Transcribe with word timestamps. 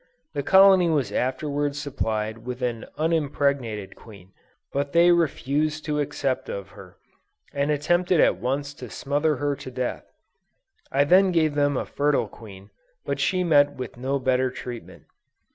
This 0.33 0.45
colony 0.45 0.89
was 0.89 1.11
afterwards 1.11 1.79
supplied 1.79 2.39
with 2.39 2.63
an 2.63 2.87
unimpregnated 2.97 3.95
queen, 3.95 4.31
but 4.73 4.93
they 4.93 5.11
refused 5.11 5.85
to 5.85 5.99
accept 5.99 6.49
of 6.49 6.69
her, 6.69 6.97
and 7.53 7.69
attempted 7.69 8.19
at 8.19 8.37
once 8.37 8.73
to 8.81 8.89
smother 8.89 9.35
her 9.35 9.55
to 9.57 9.69
death. 9.69 10.11
I 10.91 11.03
then 11.03 11.31
gave 11.31 11.53
them 11.53 11.77
a 11.77 11.85
fertile 11.85 12.27
queen, 12.27 12.71
but 13.05 13.19
she 13.19 13.43
met 13.43 13.73
with 13.75 13.95
no 13.95 14.17
better 14.17 14.49
treatment. 14.49 15.03